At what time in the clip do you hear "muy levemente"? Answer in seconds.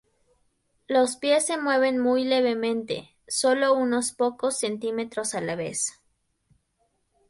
1.99-3.15